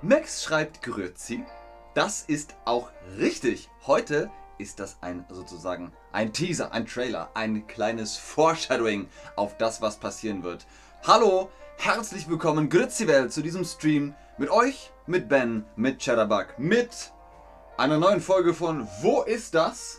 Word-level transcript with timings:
Max 0.00 0.44
schreibt 0.44 0.80
Grüezi. 0.82 1.44
Das 1.92 2.22
ist 2.22 2.54
auch 2.64 2.90
richtig. 3.18 3.68
Heute 3.84 4.30
ist 4.56 4.78
das 4.78 4.96
ein 5.00 5.24
sozusagen 5.28 5.92
ein 6.12 6.32
Teaser, 6.32 6.70
ein 6.70 6.86
Trailer, 6.86 7.30
ein 7.34 7.66
kleines 7.66 8.16
Foreshadowing 8.16 9.08
auf 9.34 9.56
das, 9.56 9.82
was 9.82 9.96
passieren 9.96 10.44
wird. 10.44 10.66
Hallo, 11.04 11.50
herzlich 11.78 12.28
willkommen 12.30 12.70
Grüezi 12.70 13.08
Welt 13.08 13.32
zu 13.32 13.42
diesem 13.42 13.64
Stream 13.64 14.14
mit 14.38 14.50
euch, 14.50 14.92
mit 15.08 15.28
Ben, 15.28 15.64
mit 15.74 15.98
Chatterbug, 16.00 16.56
mit 16.58 17.12
einer 17.76 17.98
neuen 17.98 18.20
Folge 18.20 18.54
von 18.54 18.86
Wo 19.02 19.22
ist 19.22 19.56
das? 19.56 19.98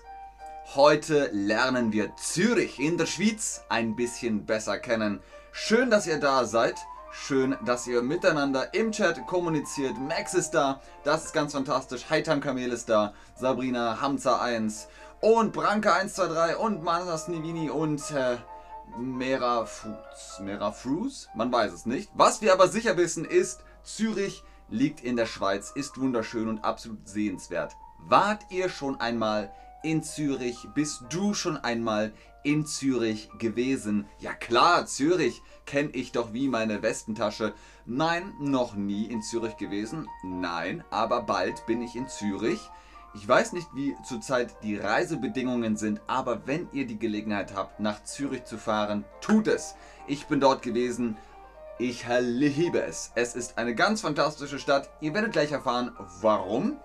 Heute 0.76 1.30
lernen 1.34 1.92
wir 1.92 2.16
Zürich 2.16 2.80
in 2.80 2.98
der 2.98 3.06
Schweiz 3.06 3.66
ein 3.68 3.98
bisschen 3.98 4.46
besser 4.46 4.80
kennen. 4.80 5.20
Schön, 5.52 5.90
dass 5.90 6.08
ihr 6.08 6.22
da 6.22 6.46
seid. 6.46 6.76
Schön, 7.12 7.58
dass 7.66 7.88
ihr 7.88 8.04
miteinander 8.04 8.72
im 8.76 8.92
Chat 8.92 9.26
kommuniziert. 9.26 9.98
Max 9.98 10.36
ist 10.36 10.52
da, 10.52 10.80
das 11.04 11.26
ist 11.26 11.34
ganz 11.34 11.54
fantastisch. 11.54 12.08
Heitam 12.08 12.40
Kamel 12.40 12.72
ist 12.72 12.88
da, 12.88 13.14
Sabrina, 13.36 14.00
Hamza 14.00 14.40
1 14.40 14.88
und 15.20 15.52
Branka 15.52 15.94
123 15.94 16.58
und 16.60 16.84
Manas 16.84 17.28
Nivini 17.28 17.72
und 17.72 18.00
äh, 18.12 18.38
Mera 18.96 19.66
Fruits. 19.66 20.40
Mera 20.40 20.72
Fruits? 20.72 21.30
Man 21.34 21.52
weiß 21.52 21.74
es 21.74 21.88
nicht. 21.88 22.12
Was 22.14 22.42
wir 22.44 22.54
aber 22.54 22.68
sicher 22.68 22.96
wissen 22.96 23.26
ist, 23.26 23.62
Zürich 23.84 24.44
liegt 24.70 25.02
in 25.02 25.16
der 25.16 25.26
Schweiz, 25.26 25.72
ist 25.74 26.00
wunderschön 26.00 26.48
und 26.48 26.64
absolut 26.64 27.08
sehenswert. 27.08 27.76
Wart 27.98 28.44
ihr 28.52 28.70
schon 28.70 29.00
einmal 29.02 29.52
in 29.82 30.04
Zürich? 30.04 30.68
Bist 30.76 31.06
du 31.10 31.34
schon 31.34 31.58
einmal 31.58 32.14
in 32.44 32.66
Zürich 32.66 33.30
gewesen? 33.38 34.08
Ja 34.20 34.34
klar, 34.34 34.86
Zürich 34.86 35.42
kenne 35.66 35.90
ich 35.92 36.12
doch 36.12 36.34
wie 36.34 36.48
meine 36.48 36.82
Westentasche. 36.82 37.54
Nein, 37.86 38.34
noch 38.40 38.76
nie 38.76 39.06
in 39.06 39.22
Zürich 39.22 39.58
gewesen. 39.58 40.08
Nein, 40.24 40.84
aber 40.90 41.22
bald 41.22 41.66
bin 41.66 41.82
ich 41.82 41.96
in 41.96 42.08
Zürich. 42.08 42.60
Ich 43.16 43.28
weiß 43.28 43.54
nicht, 43.54 43.68
wie 43.74 43.96
zurzeit 44.08 44.64
die 44.64 44.78
Reisebedingungen 44.78 45.78
sind, 45.78 46.00
aber 46.08 46.46
wenn 46.46 46.68
ihr 46.72 46.86
die 46.86 47.00
Gelegenheit 47.00 47.56
habt, 47.56 47.80
nach 47.80 48.04
Zürich 48.04 48.46
zu 48.46 48.58
fahren, 48.58 49.04
tut 49.20 49.48
es. 49.48 49.76
Ich 50.08 50.28
bin 50.28 50.40
dort 50.40 50.62
gewesen. 50.62 51.18
Ich 51.80 52.06
liebe 52.20 52.82
es. 52.82 53.12
Es 53.16 53.36
ist 53.36 53.58
eine 53.58 53.74
ganz 53.74 54.02
fantastische 54.02 54.60
Stadt. 54.60 54.90
Ihr 55.02 55.14
werdet 55.14 55.32
gleich 55.32 55.52
erfahren, 55.52 55.92
warum. 56.22 56.78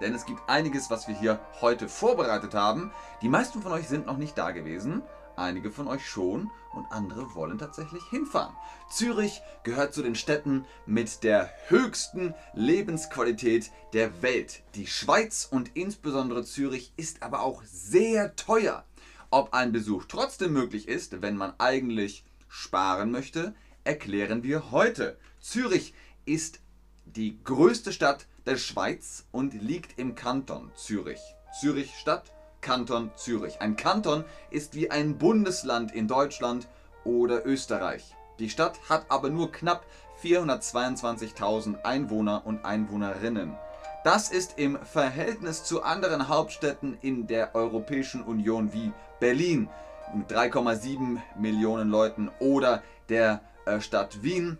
Denn 0.00 0.14
es 0.14 0.26
gibt 0.26 0.48
einiges, 0.48 0.90
was 0.90 1.08
wir 1.08 1.18
hier 1.18 1.40
heute 1.60 1.88
vorbereitet 1.88 2.54
haben. 2.54 2.92
Die 3.22 3.28
meisten 3.28 3.62
von 3.62 3.72
euch 3.72 3.88
sind 3.88 4.06
noch 4.06 4.16
nicht 4.16 4.36
da 4.36 4.50
gewesen. 4.50 5.02
Einige 5.36 5.70
von 5.70 5.86
euch 5.86 6.06
schon 6.06 6.50
und 6.72 6.90
andere 6.90 7.34
wollen 7.34 7.58
tatsächlich 7.58 8.02
hinfahren. 8.08 8.54
Zürich 8.90 9.42
gehört 9.64 9.92
zu 9.92 10.02
den 10.02 10.14
Städten 10.14 10.64
mit 10.86 11.24
der 11.24 11.50
höchsten 11.68 12.34
Lebensqualität 12.54 13.70
der 13.92 14.22
Welt. 14.22 14.62
Die 14.74 14.86
Schweiz 14.86 15.46
und 15.50 15.76
insbesondere 15.76 16.44
Zürich 16.44 16.92
ist 16.96 17.22
aber 17.22 17.40
auch 17.40 17.62
sehr 17.64 18.34
teuer. 18.36 18.84
Ob 19.30 19.52
ein 19.52 19.72
Besuch 19.72 20.04
trotzdem 20.06 20.52
möglich 20.52 20.88
ist, 20.88 21.20
wenn 21.20 21.36
man 21.36 21.52
eigentlich 21.58 22.24
sparen 22.48 23.10
möchte, 23.10 23.54
erklären 23.84 24.42
wir 24.42 24.70
heute. 24.70 25.18
Zürich 25.40 25.94
ist 26.24 26.60
die 27.06 27.42
größte 27.42 27.92
Stadt 27.92 28.26
der 28.44 28.56
Schweiz 28.56 29.24
und 29.32 29.54
liegt 29.54 29.98
im 29.98 30.14
Kanton 30.14 30.70
Zürich. 30.74 31.20
Zürich 31.58 31.94
Stadt, 31.96 32.32
Kanton 32.60 33.10
Zürich. 33.16 33.60
Ein 33.60 33.76
Kanton 33.76 34.24
ist 34.50 34.74
wie 34.74 34.90
ein 34.90 35.18
Bundesland 35.18 35.92
in 35.92 36.08
Deutschland 36.08 36.68
oder 37.04 37.46
Österreich. 37.46 38.14
Die 38.38 38.50
Stadt 38.50 38.78
hat 38.88 39.06
aber 39.08 39.30
nur 39.30 39.50
knapp 39.50 39.86
422.000 40.22 41.82
Einwohner 41.84 42.42
und 42.44 42.64
Einwohnerinnen. 42.64 43.56
Das 44.04 44.30
ist 44.30 44.58
im 44.58 44.78
Verhältnis 44.84 45.64
zu 45.64 45.82
anderen 45.82 46.28
Hauptstädten 46.28 46.98
in 47.02 47.26
der 47.26 47.54
Europäischen 47.54 48.22
Union 48.22 48.72
wie 48.72 48.92
Berlin 49.20 49.68
mit 50.14 50.30
3,7 50.30 51.18
Millionen 51.38 51.90
Leuten 51.90 52.30
oder 52.38 52.82
der 53.08 53.40
äh, 53.64 53.80
Stadt 53.80 54.22
Wien 54.22 54.58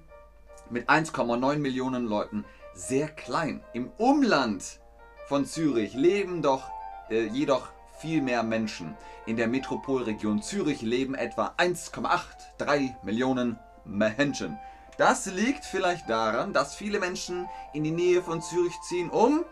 mit 0.70 0.88
1,9 0.88 1.58
Millionen 1.58 2.06
Leuten 2.06 2.44
sehr 2.74 3.08
klein. 3.08 3.62
Im 3.72 3.90
Umland 3.98 4.80
von 5.28 5.44
Zürich 5.44 5.94
leben 5.94 6.42
doch 6.42 6.70
äh, 7.10 7.26
jedoch 7.26 7.68
viel 7.98 8.22
mehr 8.22 8.42
Menschen. 8.42 8.96
In 9.26 9.36
der 9.36 9.48
Metropolregion 9.48 10.42
Zürich 10.42 10.82
leben 10.82 11.14
etwa 11.14 11.54
1,83 11.56 12.94
Millionen 13.02 13.58
Menschen. 13.84 14.58
Das 14.98 15.26
liegt 15.26 15.64
vielleicht 15.64 16.08
daran, 16.08 16.52
dass 16.52 16.74
viele 16.74 17.00
Menschen 17.00 17.48
in 17.72 17.84
die 17.84 17.90
Nähe 17.90 18.22
von 18.22 18.40
Zürich 18.40 18.78
ziehen, 18.82 19.10
um 19.10 19.44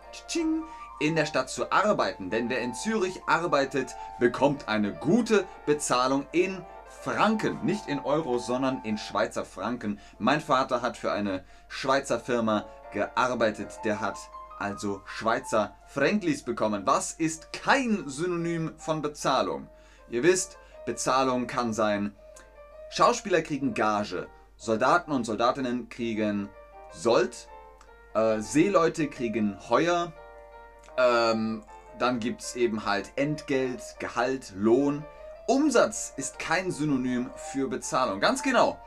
in 1.00 1.16
der 1.16 1.26
Stadt 1.26 1.50
zu 1.50 1.70
arbeiten. 1.70 2.30
Denn 2.30 2.48
wer 2.48 2.60
in 2.60 2.74
Zürich 2.74 3.20
arbeitet, 3.26 3.94
bekommt 4.18 4.68
eine 4.68 4.92
gute 4.92 5.44
Bezahlung 5.66 6.26
in 6.32 6.64
Franken. 7.04 7.58
Nicht 7.62 7.86
in 7.86 8.00
Euro, 8.00 8.38
sondern 8.38 8.80
in 8.82 8.96
Schweizer 8.96 9.44
Franken. 9.44 10.00
Mein 10.18 10.40
Vater 10.40 10.80
hat 10.80 10.96
für 10.96 11.12
eine 11.12 11.44
Schweizer 11.68 12.18
Firma 12.18 12.64
gearbeitet. 12.94 13.78
Der 13.84 14.00
hat 14.00 14.16
also 14.58 15.02
Schweizer 15.04 15.76
Franklis 15.86 16.42
bekommen. 16.42 16.86
Was 16.86 17.12
ist 17.12 17.52
kein 17.52 18.08
Synonym 18.08 18.72
von 18.78 19.02
Bezahlung? 19.02 19.68
Ihr 20.08 20.22
wisst, 20.22 20.56
Bezahlung 20.86 21.46
kann 21.46 21.74
sein, 21.74 22.14
Schauspieler 22.88 23.42
kriegen 23.42 23.74
Gage, 23.74 24.26
Soldaten 24.56 25.12
und 25.12 25.24
Soldatinnen 25.24 25.90
kriegen 25.90 26.48
Sold, 26.90 27.48
äh, 28.14 28.40
Seeleute 28.40 29.08
kriegen 29.08 29.58
Heuer, 29.68 30.12
ähm, 30.96 31.64
dann 31.98 32.18
gibt 32.18 32.40
es 32.40 32.56
eben 32.56 32.86
halt 32.86 33.12
Entgelt, 33.16 33.82
Gehalt, 33.98 34.52
Lohn. 34.56 35.04
Umsatz 35.46 36.14
ist 36.16 36.38
kein 36.38 36.70
Synonym 36.70 37.30
für 37.36 37.68
Bezahlung. 37.68 38.18
Ganz 38.18 38.42
genau. 38.42 38.78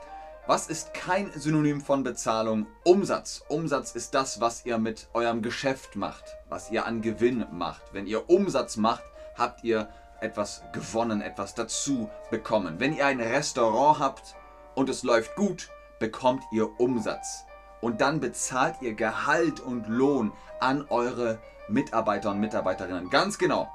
Was 0.47 0.69
ist 0.69 0.91
kein 0.91 1.31
Synonym 1.35 1.81
von 1.81 2.01
Bezahlung? 2.01 2.65
Umsatz. 2.83 3.43
Umsatz 3.47 3.91
ist 3.91 4.15
das, 4.15 4.41
was 4.41 4.65
ihr 4.65 4.79
mit 4.79 5.07
eurem 5.13 5.43
Geschäft 5.43 5.95
macht, 5.95 6.23
was 6.49 6.71
ihr 6.71 6.87
an 6.87 7.03
Gewinn 7.03 7.45
macht. 7.51 7.93
Wenn 7.93 8.07
ihr 8.07 8.27
Umsatz 8.27 8.75
macht, 8.75 9.03
habt 9.37 9.63
ihr 9.63 9.87
etwas 10.19 10.63
gewonnen, 10.73 11.21
etwas 11.21 11.53
dazu 11.53 12.09
bekommen. 12.31 12.79
Wenn 12.79 12.95
ihr 12.95 13.05
ein 13.05 13.21
Restaurant 13.21 13.99
habt 13.99 14.35
und 14.73 14.89
es 14.89 15.03
läuft 15.03 15.35
gut, 15.35 15.69
bekommt 15.99 16.41
ihr 16.51 16.79
Umsatz. 16.79 17.45
Und 17.81 18.01
dann 18.01 18.19
bezahlt 18.19 18.81
ihr 18.81 18.95
Gehalt 18.95 19.59
und 19.59 19.87
Lohn 19.87 20.33
an 20.59 20.87
eure 20.89 21.37
Mitarbeiter 21.67 22.31
und 22.31 22.39
Mitarbeiterinnen. 22.39 23.11
Ganz 23.11 23.37
genau. 23.37 23.71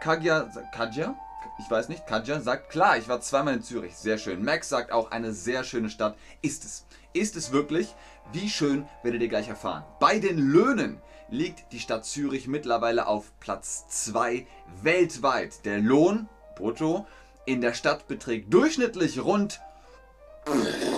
Kagya, 0.00 0.48
Kagya? 0.72 1.14
Ich 1.58 1.70
weiß 1.70 1.88
nicht, 1.88 2.06
Katja 2.06 2.40
sagt, 2.40 2.70
klar, 2.70 2.96
ich 2.96 3.08
war 3.08 3.20
zweimal 3.20 3.54
in 3.54 3.62
Zürich, 3.62 3.96
sehr 3.96 4.18
schön. 4.18 4.44
Max 4.44 4.68
sagt 4.68 4.92
auch, 4.92 5.10
eine 5.10 5.32
sehr 5.32 5.64
schöne 5.64 5.90
Stadt. 5.90 6.16
Ist 6.40 6.64
es. 6.64 6.86
Ist 7.12 7.36
es 7.36 7.52
wirklich? 7.52 7.94
Wie 8.32 8.48
schön 8.48 8.88
werdet 9.02 9.20
ihr 9.20 9.28
gleich 9.28 9.48
erfahren. 9.48 9.84
Bei 10.00 10.18
den 10.18 10.38
Löhnen 10.38 11.00
liegt 11.28 11.72
die 11.72 11.80
Stadt 11.80 12.04
Zürich 12.06 12.46
mittlerweile 12.46 13.06
auf 13.06 13.32
Platz 13.40 13.86
2 13.88 14.46
weltweit. 14.82 15.64
Der 15.64 15.78
Lohn, 15.78 16.28
brutto, 16.56 17.06
in 17.44 17.60
der 17.60 17.74
Stadt 17.74 18.08
beträgt 18.08 18.52
durchschnittlich 18.52 19.22
rund 19.22 19.60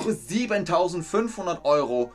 7500 0.08 1.64
Euro 1.64 2.12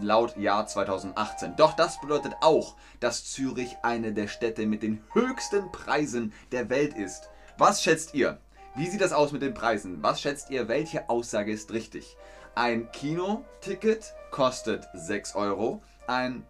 laut 0.00 0.36
Jahr 0.36 0.66
2018. 0.66 1.56
Doch 1.56 1.74
das 1.74 2.00
bedeutet 2.00 2.34
auch, 2.40 2.76
dass 3.00 3.24
Zürich 3.24 3.76
eine 3.82 4.12
der 4.12 4.28
Städte 4.28 4.66
mit 4.66 4.82
den 4.82 5.02
höchsten 5.12 5.70
Preisen 5.72 6.32
der 6.52 6.68
Welt 6.68 6.94
ist. 6.94 7.30
Was 7.58 7.82
schätzt 7.82 8.12
ihr? 8.12 8.38
Wie 8.74 8.86
sieht 8.86 9.00
das 9.00 9.14
aus 9.14 9.32
mit 9.32 9.40
den 9.40 9.54
Preisen? 9.54 10.02
Was 10.02 10.20
schätzt 10.20 10.50
ihr, 10.50 10.68
welche 10.68 11.08
Aussage 11.08 11.50
ist 11.50 11.72
richtig? 11.72 12.18
Ein 12.54 12.92
Kinoticket 12.92 14.14
kostet 14.30 14.86
6 14.92 15.34
Euro, 15.36 15.82
ein 16.06 16.44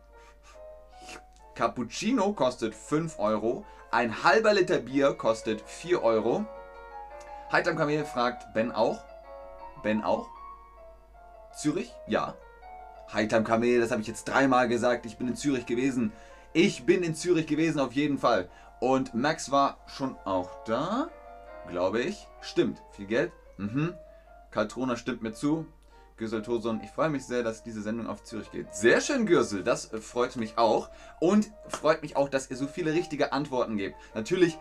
Cappuccino 1.54 2.32
kostet 2.32 2.74
5 2.74 3.20
Euro, 3.20 3.64
ein 3.92 4.24
halber 4.24 4.52
Liter 4.52 4.78
Bier 4.78 5.14
kostet 5.14 5.60
4 5.60 6.02
Euro. 6.02 6.44
Heitam 7.52 7.76
Kamel 7.76 8.04
fragt 8.04 8.52
Ben 8.52 8.72
auch. 8.72 9.04
Ben 9.84 10.02
auch? 10.02 10.28
Zürich? 11.56 11.94
Ja. 12.08 12.34
Heitam 13.12 13.44
Kamel, 13.44 13.80
das 13.80 13.92
habe 13.92 14.00
ich 14.02 14.08
jetzt 14.08 14.24
dreimal 14.24 14.66
gesagt. 14.66 15.06
Ich 15.06 15.16
bin 15.16 15.28
in 15.28 15.36
Zürich 15.36 15.66
gewesen. 15.66 16.12
Ich 16.58 16.86
bin 16.86 17.02
in 17.02 17.14
Zürich 17.14 17.46
gewesen 17.46 17.80
auf 17.80 17.92
jeden 17.92 18.16
Fall. 18.16 18.48
Und 18.80 19.12
Max 19.12 19.50
war 19.50 19.76
schon 19.94 20.16
auch 20.24 20.64
da, 20.64 21.10
glaube 21.68 22.00
ich. 22.00 22.26
Stimmt, 22.40 22.80
viel 22.92 23.04
Geld. 23.04 23.30
Mhm. 23.58 23.92
Kaltrona 24.52 24.96
stimmt 24.96 25.20
mir 25.20 25.34
zu. 25.34 25.66
Gürsel 26.16 26.40
Toson, 26.40 26.80
ich 26.82 26.88
freue 26.88 27.10
mich 27.10 27.26
sehr, 27.26 27.42
dass 27.42 27.62
diese 27.62 27.82
Sendung 27.82 28.06
auf 28.06 28.24
Zürich 28.24 28.50
geht. 28.52 28.74
Sehr 28.74 29.02
schön, 29.02 29.26
Gürsel, 29.26 29.64
das 29.64 29.92
äh, 29.92 30.00
freut 30.00 30.36
mich 30.36 30.56
auch. 30.56 30.88
Und 31.20 31.52
freut 31.68 32.00
mich 32.00 32.16
auch, 32.16 32.30
dass 32.30 32.50
ihr 32.50 32.56
so 32.56 32.66
viele 32.66 32.94
richtige 32.94 33.34
Antworten 33.34 33.76
gebt. 33.76 33.96
Natürlich 34.14 34.56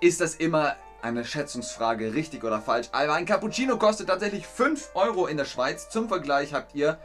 ist 0.00 0.20
das 0.20 0.34
immer 0.34 0.74
eine 1.00 1.24
Schätzungsfrage, 1.24 2.14
richtig 2.14 2.42
oder 2.42 2.60
falsch. 2.60 2.88
Aber 2.90 3.14
ein 3.14 3.24
Cappuccino 3.26 3.78
kostet 3.78 4.08
tatsächlich 4.08 4.48
5 4.48 4.90
Euro 4.94 5.28
in 5.28 5.36
der 5.36 5.44
Schweiz. 5.44 5.90
Zum 5.90 6.08
Vergleich 6.08 6.54
habt 6.54 6.74
ihr 6.74 6.98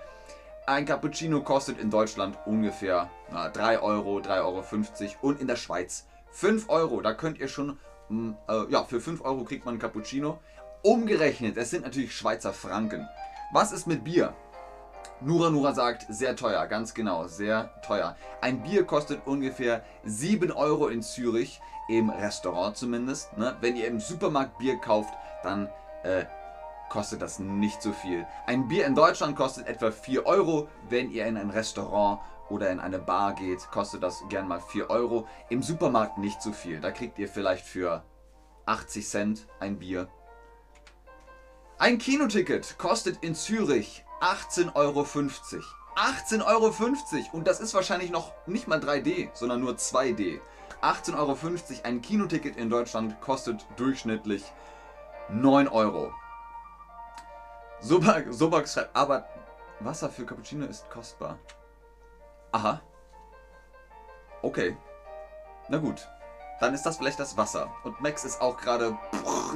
Ein 0.69 0.85
Cappuccino 0.85 1.41
kostet 1.41 1.79
in 1.79 1.89
Deutschland 1.89 2.37
ungefähr 2.45 3.09
na, 3.31 3.49
3 3.49 3.79
Euro, 3.79 4.19
3,50 4.19 4.35
Euro 4.43 4.63
und 5.23 5.41
in 5.41 5.47
der 5.47 5.55
Schweiz 5.55 6.05
5 6.29 6.69
Euro. 6.69 7.01
Da 7.01 7.13
könnt 7.13 7.39
ihr 7.39 7.47
schon, 7.47 7.79
mm, 8.09 8.33
äh, 8.47 8.71
ja, 8.71 8.83
für 8.83 9.01
5 9.01 9.21
Euro 9.21 9.45
kriegt 9.45 9.65
man 9.65 9.73
ein 9.73 9.79
Cappuccino. 9.79 10.37
Umgerechnet, 10.83 11.57
es 11.57 11.71
sind 11.71 11.85
natürlich 11.85 12.15
Schweizer 12.15 12.53
Franken. 12.53 13.09
Was 13.51 13.71
ist 13.71 13.87
mit 13.87 14.03
Bier? 14.03 14.35
Nura 15.21 15.49
Nura 15.49 15.73
sagt, 15.73 16.05
sehr 16.07 16.35
teuer, 16.35 16.67
ganz 16.67 16.93
genau, 16.93 17.25
sehr 17.25 17.71
teuer. 17.81 18.15
Ein 18.39 18.61
Bier 18.61 18.83
kostet 18.83 19.25
ungefähr 19.25 19.83
7 20.03 20.51
Euro 20.51 20.89
in 20.89 21.01
Zürich, 21.01 21.59
im 21.87 22.11
Restaurant 22.11 22.77
zumindest. 22.77 23.35
Ne? 23.39 23.57
Wenn 23.59 23.75
ihr 23.75 23.87
im 23.87 23.99
Supermarkt 23.99 24.59
Bier 24.59 24.77
kauft, 24.77 25.15
dann 25.41 25.67
äh, 26.03 26.25
kostet 26.89 27.21
das 27.21 27.39
nicht 27.39 27.81
so 27.81 27.93
viel. 27.93 28.25
Ein 28.47 28.67
Bier 28.67 28.85
in 28.85 28.95
Deutschland 28.95 29.35
kostet 29.35 29.67
etwa 29.67 29.91
4 29.91 30.25
Euro. 30.25 30.67
Wenn 30.89 31.11
ihr 31.11 31.25
in 31.25 31.37
ein 31.37 31.49
Restaurant 31.49 32.19
oder 32.49 32.69
in 32.71 32.79
eine 32.79 32.99
Bar 32.99 33.33
geht, 33.33 33.69
kostet 33.71 34.03
das 34.03 34.23
gern 34.29 34.47
mal 34.47 34.59
4 34.59 34.89
Euro. 34.89 35.27
Im 35.49 35.61
Supermarkt 35.61 36.17
nicht 36.17 36.41
so 36.41 36.51
viel. 36.51 36.81
Da 36.81 36.91
kriegt 36.91 37.19
ihr 37.19 37.27
vielleicht 37.27 37.65
für 37.65 38.03
80 38.65 39.07
Cent 39.07 39.47
ein 39.59 39.79
Bier. 39.79 40.07
Ein 41.77 41.97
Kinoticket 41.97 42.77
kostet 42.77 43.23
in 43.23 43.35
Zürich 43.35 44.03
18,50 44.21 44.75
Euro. 44.75 45.01
18,50 45.95 46.45
Euro 46.45 46.73
und 47.33 47.47
das 47.47 47.59
ist 47.59 47.73
wahrscheinlich 47.73 48.09
noch 48.09 48.31
nicht 48.47 48.67
mal 48.67 48.79
3D, 48.79 49.29
sondern 49.33 49.61
nur 49.61 49.73
2D. 49.73 50.39
18,50 50.81 51.17
Euro 51.17 51.37
ein 51.83 52.01
Kinoticket 52.01 52.55
in 52.55 52.69
Deutschland 52.69 53.19
kostet 53.21 53.65
durchschnittlich 53.75 54.43
9 55.29 55.67
Euro. 55.67 56.13
Sobak, 57.81 58.25
Sobak 58.29 58.67
schreibt, 58.67 58.95
aber 58.95 59.27
Wasser 59.79 60.09
für 60.09 60.25
Cappuccino 60.25 60.65
ist 60.65 60.89
kostbar. 60.89 61.39
Aha. 62.51 62.81
Okay. 64.41 64.75
Na 65.69 65.77
gut. 65.77 66.07
Dann 66.59 66.73
ist 66.73 66.83
das 66.83 66.97
vielleicht 66.97 67.19
das 67.19 67.37
Wasser. 67.37 67.71
Und 67.83 68.01
Max 68.01 68.25
ist 68.25 68.41
auch 68.41 68.57
gerade 68.57 68.97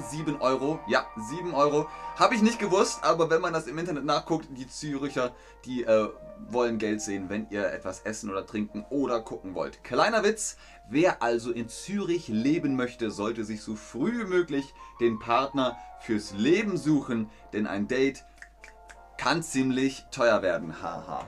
7 0.10 0.40
Euro. 0.42 0.80
Ja, 0.88 1.06
7 1.30 1.54
Euro. 1.54 1.88
Habe 2.18 2.36
ich 2.36 2.42
nicht 2.42 2.60
gewusst, 2.60 3.04
aber 3.04 3.30
wenn 3.30 3.42
man 3.42 3.54
das 3.54 3.68
im 3.68 3.78
Internet 3.78 4.06
nachguckt, 4.06 4.48
die 4.52 4.68
Züricher, 4.68 5.32
die 5.66 5.84
äh, 5.84 6.10
wollen 6.50 6.78
Geld 6.78 7.02
sehen, 7.02 7.30
wenn 7.30 7.48
ihr 7.50 7.72
etwas 7.72 8.02
essen 8.02 8.30
oder 8.30 8.46
trinken 8.46 8.86
oder 8.90 9.22
gucken 9.22 9.54
wollt. 9.54 9.84
Kleiner 9.84 10.24
Witz, 10.24 10.58
wer 10.90 11.22
also 11.22 11.52
in 11.52 11.68
Zürich 11.70 12.28
leben 12.28 12.76
möchte, 12.76 13.12
sollte 13.12 13.44
sich 13.44 13.62
so 13.62 13.76
früh 13.76 14.22
wie 14.22 14.30
möglich 14.30 14.74
den 15.00 15.20
Partner 15.20 15.78
fürs 16.02 16.34
Leben 16.34 16.78
suchen, 16.78 17.30
denn 17.54 17.68
ein 17.68 17.88
Date 17.88 18.24
kann 19.18 19.44
ziemlich 19.44 20.06
teuer 20.12 20.42
werden. 20.42 20.82
Haha. 20.82 21.28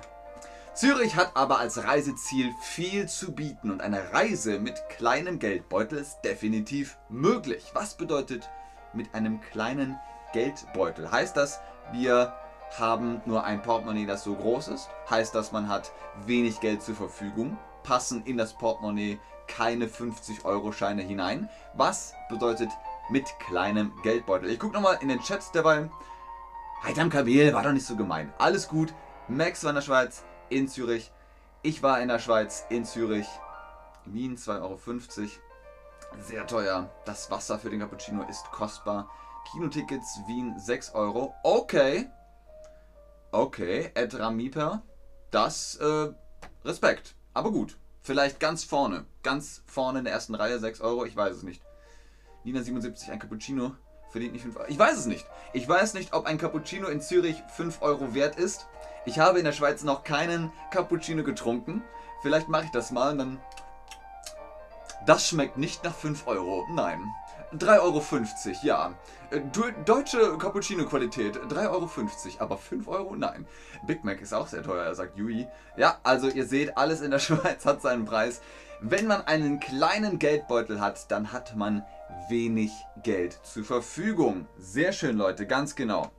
Zürich 0.76 1.16
hat 1.16 1.32
aber 1.36 1.60
als 1.60 1.86
Reiseziel 1.86 2.54
viel 2.60 3.08
zu 3.08 3.32
bieten 3.32 3.72
und 3.72 3.80
eine 3.80 4.12
Reise 4.12 4.60
mit 4.60 4.90
kleinem 4.90 5.40
Geldbeutel 5.40 5.98
ist 5.98 6.20
definitiv 6.26 6.98
möglich. 7.08 7.72
Was 7.74 7.96
bedeutet 7.96 8.50
mit 8.94 9.16
einem 9.16 9.40
kleinen 9.40 9.98
Geldbeutel? 10.34 11.10
Heißt 11.10 11.38
das, 11.38 11.62
wir 11.94 12.34
haben 12.78 13.22
nur 13.26 13.46
ein 13.46 13.62
Portemonnaie, 13.62 14.06
das 14.06 14.26
so 14.26 14.36
groß 14.36 14.68
ist? 14.68 14.90
Heißt 15.10 15.34
das, 15.34 15.54
man 15.54 15.70
hat 15.70 15.94
wenig 16.26 16.60
Geld 16.60 16.82
zur 16.82 16.96
Verfügung? 16.96 17.58
Passen 17.84 18.26
in 18.26 18.36
das 18.36 18.54
Portemonnaie 18.58 19.18
keine 19.48 19.86
50-Euro-Scheine 19.86 21.04
hinein? 21.04 21.48
Was 21.76 22.16
bedeutet 22.28 22.70
mit 23.10 23.24
kleinem 23.40 23.94
Geldbeutel? 24.04 24.50
Ich 24.50 24.60
gucke 24.60 24.74
nochmal 24.74 24.98
in 25.00 25.08
den 25.08 25.22
Chats 25.22 25.54
derweil. 25.54 25.90
Heitam 26.84 27.10
Kabel, 27.10 27.54
war 27.54 27.64
doch 27.64 27.72
nicht 27.72 27.86
so 27.86 27.96
gemein. 27.96 28.34
Alles 28.40 28.68
gut. 28.68 28.94
Max 29.30 29.64
in 29.64 29.74
der 29.74 29.82
Schweiz 29.82 30.26
in 30.50 30.68
Zürich. 30.68 31.12
Ich 31.62 31.82
war 31.84 32.00
in 32.02 32.08
der 32.08 32.20
Schweiz, 32.20 32.66
in 32.70 32.86
Zürich. 32.86 33.28
Wien 34.06 34.38
2,50 34.38 34.62
Euro. 34.62 34.80
Sehr 36.22 36.48
teuer. 36.48 36.90
Das 37.06 37.32
Wasser 37.32 37.60
für 37.60 37.70
den 37.70 37.80
Cappuccino 37.80 38.24
ist 38.30 38.46
kostbar. 38.52 39.10
Kinotickets 39.52 40.22
Wien 40.28 40.58
6 40.60 40.94
Euro. 40.94 41.34
Okay. 41.44 42.10
Okay, 43.32 43.92
Ed 43.96 44.18
Ramiper. 44.18 44.84
Das, 45.32 45.76
äh, 45.76 46.10
Respekt. 46.64 47.16
Aber 47.34 47.52
gut. 47.52 47.78
Vielleicht 48.02 48.40
ganz 48.40 48.64
vorne. 48.64 49.06
Ganz 49.24 49.64
vorne 49.66 50.00
in 50.00 50.06
der 50.06 50.14
ersten 50.14 50.36
Reihe 50.36 50.60
6 50.60 50.82
Euro. 50.82 51.06
Ich 51.06 51.16
weiß 51.16 51.38
es 51.38 51.44
nicht. 51.44 51.62
Nina 52.44 52.62
77, 52.62 53.12
ein 53.12 53.18
Cappuccino 53.18 53.76
verdient 54.12 54.34
nicht 54.34 54.44
5 54.44 54.58
Euro. 54.58 54.68
Ich 54.70 54.78
weiß 54.78 54.98
es 54.98 55.08
nicht. 55.08 55.26
Ich 55.54 55.68
weiß 55.68 55.96
nicht, 55.96 56.14
ob 56.14 56.26
ein 56.26 56.38
Cappuccino 56.38 56.88
in 56.88 57.02
Zürich 57.02 57.42
5 57.56 57.82
Euro 57.82 58.14
wert 58.14 58.38
ist. 58.38 58.68
Ich 59.08 59.20
habe 59.20 59.38
in 59.38 59.46
der 59.46 59.52
Schweiz 59.52 59.84
noch 59.84 60.04
keinen 60.04 60.52
Cappuccino 60.72 61.24
getrunken. 61.24 61.84
Vielleicht 62.24 62.50
mache 62.50 62.66
ich 62.66 62.72
das 62.72 62.92
mal 62.92 63.12
und 63.12 63.18
dann... 63.20 63.40
Das 65.06 65.28
schmeckt 65.28 65.58
nicht 65.58 65.84
nach 65.84 65.94
5 65.94 66.26
Euro. 66.26 66.66
Nein. 66.72 67.00
3,50 67.54 67.80
Euro, 67.80 68.02
ja. 68.64 68.94
Äh, 69.30 69.42
deutsche 69.86 70.36
Cappuccino-Qualität, 70.40 71.38
3,50 71.38 71.70
Euro. 71.70 71.90
Aber 72.40 72.58
5 72.58 72.88
Euro? 72.88 73.16
Nein. 73.16 73.46
Big 73.86 74.04
Mac 74.04 74.20
ist 74.22 74.34
auch 74.34 74.48
sehr 74.48 74.64
teuer, 74.64 74.96
sagt 74.96 75.16
Yui. 75.18 75.48
Ja, 75.78 76.00
also 76.02 76.28
ihr 76.28 76.48
seht, 76.48 76.76
alles 76.76 77.02
in 77.02 77.12
der 77.12 77.20
Schweiz 77.20 77.64
hat 77.66 77.84
seinen 77.84 78.06
Preis. 78.06 78.42
Wenn 78.82 79.06
man 79.06 79.22
einen 79.28 79.60
kleinen 79.60 80.18
Geldbeutel 80.18 80.82
hat, 80.82 81.12
dann 81.12 81.32
hat 81.32 81.56
man 81.56 81.86
wenig 82.30 82.72
Geld 83.04 83.40
zur 83.44 83.64
Verfügung. 83.64 84.48
Sehr 84.58 84.92
schön, 84.92 85.16
Leute, 85.16 85.46
ganz 85.46 85.76
genau 85.76 86.12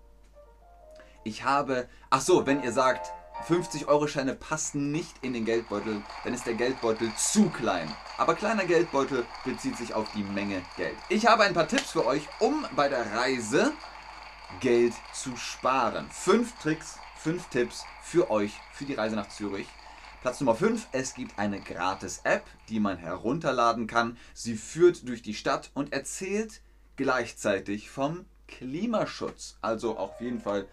ich 1.27 1.43
habe, 1.43 1.89
ach 2.09 2.21
so, 2.21 2.47
wenn 2.47 2.63
ihr 2.63 2.73
sagt, 2.73 3.13
50-Euro-Scheine 3.49 4.35
passen 4.35 4.93
nicht 4.93 5.13
in 5.23 5.33
den 5.33 5.45
Geldbeutel, 5.45 6.03
dann 6.25 6.33
ist 6.33 6.47
der 6.47 6.55
Geldbeutel 6.55 7.11
zu 7.17 7.51
klein. 7.51 7.93
Aber 8.17 8.35
kleiner 8.35 8.65
Geldbeutel 8.65 9.27
bezieht 9.45 9.77
sich 9.77 9.93
auf 9.93 10.11
die 10.15 10.23
Menge 10.23 10.63
Geld. 10.77 10.97
Ich 11.09 11.27
habe 11.27 11.43
ein 11.43 11.53
paar 11.53 11.69
Tipps 11.69 11.91
für 11.91 12.07
euch, 12.07 12.23
um 12.39 12.65
bei 12.77 12.89
der 12.89 13.13
Reise 13.13 13.73
Geld 14.61 14.95
zu 15.13 15.37
sparen. 15.37 16.09
Fünf 16.11 16.57
Tricks, 16.61 16.99
fünf 17.17 17.49
Tipps 17.49 17.85
für 18.03 18.31
euch 18.31 18.53
für 18.73 18.85
die 18.85 18.95
Reise 18.95 19.17
nach 19.17 19.29
Zürich. 19.29 19.67
Platz 20.23 20.41
Nummer 20.41 20.55
5. 20.55 20.89
Es 20.93 21.15
gibt 21.15 21.39
eine 21.39 21.61
gratis 21.61 22.21
App, 22.25 22.45
die 22.69 22.81
man 22.81 22.97
herunterladen 22.97 23.87
kann. 23.87 24.17
Sie 24.33 24.55
führt 24.55 25.09
durch 25.09 25.23
die 25.23 25.35
Stadt 25.35 25.71
und 25.75 25.93
erzählt 25.93 26.63
gleichzeitig 26.97 27.91
vom 27.91 28.25
Klimaschutz. 28.47 29.59
Also 29.61 29.99
auf 29.99 30.21
jeden 30.21 30.41
Fall 30.41 30.67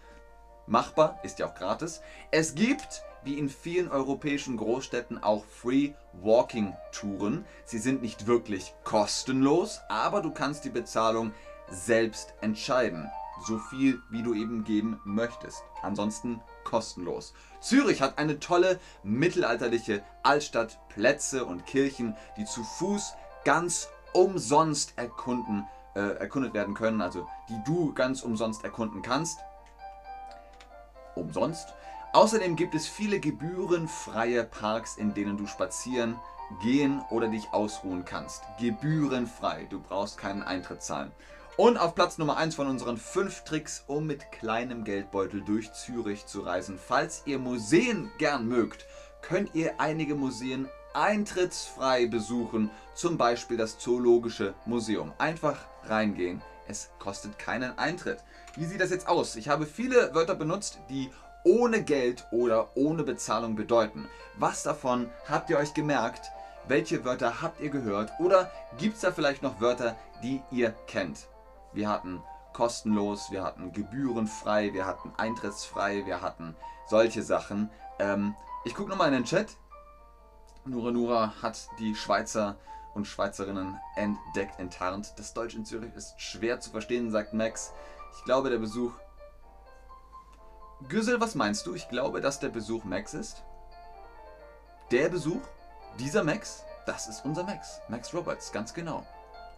machbar, 0.66 1.18
ist 1.22 1.38
ja 1.38 1.46
auch 1.46 1.54
gratis. 1.54 2.00
Es 2.30 2.54
gibt, 2.54 3.02
wie 3.22 3.38
in 3.38 3.48
vielen 3.48 3.90
europäischen 3.90 4.56
Großstädten, 4.56 5.22
auch 5.22 5.44
Free 5.44 5.92
Walking 6.12 6.74
Touren. 6.92 7.44
Sie 7.64 7.78
sind 7.78 8.02
nicht 8.02 8.26
wirklich 8.26 8.74
kostenlos, 8.84 9.80
aber 9.88 10.20
du 10.20 10.30
kannst 10.30 10.64
die 10.64 10.70
Bezahlung 10.70 11.32
selbst 11.70 12.34
entscheiden. 12.40 13.10
So 13.46 13.58
viel, 13.58 14.00
wie 14.10 14.22
du 14.22 14.34
eben 14.34 14.64
geben 14.64 15.00
möchtest. 15.04 15.64
Ansonsten 15.82 16.40
kostenlos. 16.62 17.34
Zürich 17.60 18.00
hat 18.00 18.18
eine 18.18 18.38
tolle 18.38 18.78
mittelalterliche 19.02 20.02
Altstadt, 20.22 20.78
Plätze 20.88 21.44
und 21.44 21.66
Kirchen, 21.66 22.16
die 22.36 22.44
zu 22.44 22.62
Fuß 22.62 23.14
ganz 23.44 23.88
umsonst 24.12 24.94
erkunden, 24.96 25.66
äh, 25.94 26.00
erkundet 26.00 26.54
werden 26.54 26.74
können, 26.74 27.02
also 27.02 27.26
die 27.48 27.60
du 27.66 27.92
ganz 27.92 28.22
umsonst 28.22 28.64
erkunden 28.64 29.02
kannst 29.02 29.40
umsonst. 31.16 31.74
Außerdem 32.12 32.56
gibt 32.56 32.74
es 32.74 32.86
viele 32.86 33.18
gebührenfreie 33.18 34.44
Parks, 34.44 34.96
in 34.96 35.14
denen 35.14 35.36
du 35.36 35.46
spazieren, 35.46 36.16
gehen 36.62 37.02
oder 37.10 37.28
dich 37.28 37.52
ausruhen 37.52 38.04
kannst. 38.04 38.42
Gebührenfrei, 38.60 39.66
du 39.68 39.80
brauchst 39.80 40.18
keinen 40.18 40.42
Eintritt 40.42 40.82
zahlen. 40.82 41.10
Und 41.56 41.76
auf 41.76 41.94
Platz 41.94 42.18
Nummer 42.18 42.36
1 42.36 42.56
von 42.56 42.66
unseren 42.66 42.96
5 42.96 43.44
Tricks, 43.44 43.84
um 43.86 44.06
mit 44.06 44.32
kleinem 44.32 44.84
Geldbeutel 44.84 45.40
durch 45.42 45.72
Zürich 45.72 46.26
zu 46.26 46.40
reisen. 46.40 46.78
Falls 46.78 47.22
ihr 47.26 47.38
Museen 47.38 48.10
gern 48.18 48.48
mögt, 48.48 48.86
könnt 49.22 49.54
ihr 49.54 49.80
einige 49.80 50.16
Museen 50.16 50.68
eintrittsfrei 50.94 52.06
besuchen, 52.06 52.70
zum 52.94 53.18
Beispiel 53.18 53.56
das 53.56 53.78
Zoologische 53.78 54.54
Museum. 54.66 55.12
Einfach 55.18 55.58
reingehen, 55.84 56.42
es 56.66 56.90
kostet 56.98 57.38
keinen 57.38 57.76
Eintritt. 57.78 58.24
Wie 58.56 58.66
sieht 58.66 58.80
das 58.80 58.90
jetzt 58.90 59.08
aus? 59.08 59.34
Ich 59.34 59.48
habe 59.48 59.66
viele 59.66 60.14
Wörter 60.14 60.36
benutzt, 60.36 60.78
die 60.88 61.10
ohne 61.42 61.82
Geld 61.82 62.24
oder 62.30 62.68
ohne 62.76 63.02
Bezahlung 63.02 63.56
bedeuten. 63.56 64.08
Was 64.36 64.62
davon 64.62 65.10
habt 65.28 65.50
ihr 65.50 65.58
euch 65.58 65.74
gemerkt? 65.74 66.30
Welche 66.68 67.04
Wörter 67.04 67.42
habt 67.42 67.60
ihr 67.60 67.70
gehört? 67.70 68.12
Oder 68.20 68.50
gibt 68.78 68.94
es 68.94 69.00
da 69.00 69.10
vielleicht 69.10 69.42
noch 69.42 69.60
Wörter, 69.60 69.96
die 70.22 70.40
ihr 70.52 70.70
kennt? 70.86 71.26
Wir 71.72 71.88
hatten 71.88 72.22
kostenlos, 72.52 73.32
wir 73.32 73.42
hatten 73.42 73.72
gebührenfrei, 73.72 74.72
wir 74.72 74.86
hatten 74.86 75.12
eintrittsfrei, 75.16 76.06
wir 76.06 76.22
hatten 76.22 76.54
solche 76.86 77.24
Sachen. 77.24 77.70
Ähm, 77.98 78.36
ich 78.64 78.74
gucke 78.74 78.90
nochmal 78.90 79.08
in 79.08 79.14
den 79.14 79.24
Chat. 79.24 79.48
Nura 80.64 80.92
Nura 80.92 81.34
hat 81.42 81.68
die 81.80 81.96
Schweizer 81.96 82.56
und 82.94 83.06
Schweizerinnen 83.06 83.78
entdeckt, 83.96 84.60
enttarnt. 84.60 85.12
Das 85.16 85.34
Deutsch 85.34 85.56
in 85.56 85.64
Zürich 85.64 85.92
ist 85.96 86.14
schwer 86.20 86.60
zu 86.60 86.70
verstehen, 86.70 87.10
sagt 87.10 87.34
Max. 87.34 87.72
Ich 88.16 88.24
glaube, 88.24 88.50
der 88.50 88.58
Besuch 88.58 88.92
Güssel, 90.88 91.20
was 91.20 91.34
meinst 91.34 91.66
du? 91.66 91.74
Ich 91.74 91.88
glaube, 91.88 92.20
dass 92.20 92.40
der 92.40 92.48
Besuch 92.48 92.84
Max 92.84 93.14
ist. 93.14 93.42
Der 94.90 95.08
Besuch, 95.08 95.40
dieser 95.98 96.24
Max, 96.24 96.62
das 96.86 97.08
ist 97.08 97.24
unser 97.24 97.44
Max. 97.44 97.80
Max 97.88 98.12
Roberts, 98.12 98.52
ganz 98.52 98.74
genau. 98.74 99.06